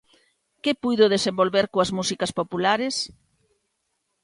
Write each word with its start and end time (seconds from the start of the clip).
Que 0.63 0.73
puido 0.81 1.11
desenvolver 1.15 1.65
coas 1.73 1.89
músicas 1.97 2.31
populares. 2.39 2.95